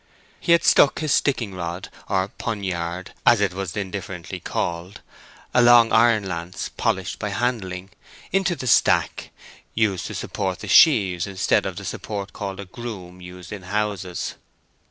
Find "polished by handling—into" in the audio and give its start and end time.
6.69-8.55